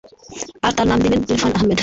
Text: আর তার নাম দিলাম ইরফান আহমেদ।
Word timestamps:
আর 0.63 0.71
তার 0.77 0.87
নাম 0.87 0.99
দিলাম 1.03 1.21
ইরফান 1.25 1.51
আহমেদ। 1.57 1.79